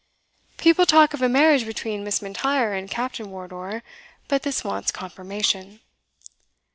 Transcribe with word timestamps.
People 0.57 0.87
talk 0.87 1.13
of 1.13 1.21
a 1.21 1.29
marriage 1.29 1.63
between 1.63 2.03
Miss 2.03 2.23
M'Intyre 2.23 2.73
and 2.75 2.89
Captain 2.89 3.29
Wardour; 3.29 3.83
but 4.27 4.41
this 4.41 4.63
wants 4.63 4.89
confirmation. 4.91 5.79